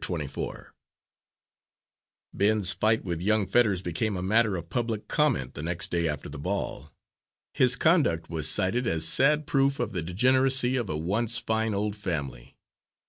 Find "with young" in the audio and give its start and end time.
3.02-3.48